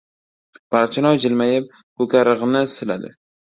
Barchinoy 0.75 1.19
jilmayib, 1.27 1.69
ko‘karig‘ni 2.03 2.65
siladi: 2.79 3.15